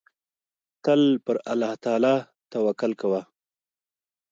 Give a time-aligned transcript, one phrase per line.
[0.83, 2.15] تل پر الله تعالی
[2.51, 3.21] توکل کوه.